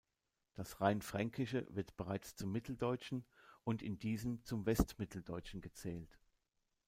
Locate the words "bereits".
1.95-2.35